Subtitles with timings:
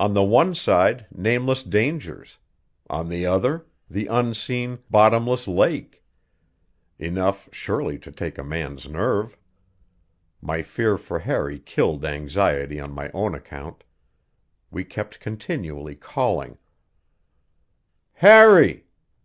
[0.00, 2.38] On the one side, nameless dangers;
[2.90, 6.02] on the other, the unseen, bottomless lake;
[6.98, 9.36] enough, surely, to take a man's nerve.
[10.40, 13.84] My fear for Harry killed anxiety on my own account.
[14.72, 16.58] We kept continually calling:
[18.14, 18.88] "Harry!"